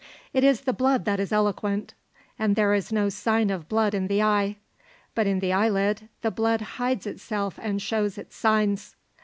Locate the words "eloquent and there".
1.31-2.73